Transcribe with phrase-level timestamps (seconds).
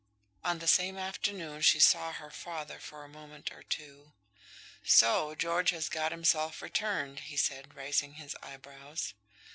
[0.43, 4.13] On the same afternoon she saw her father for a moment or two.
[4.83, 9.13] "So George has got himself returned," he said, raising his eyebrows.